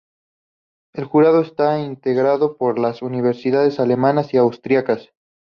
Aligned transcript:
El 0.95 1.05
jurado 1.05 1.41
está 1.41 1.79
integrado 1.79 2.57
por 2.57 2.79
las 2.79 3.03
universidades 3.03 3.79
alemanas 3.79 4.33
y 4.33 4.37
austriacas. 4.37 5.09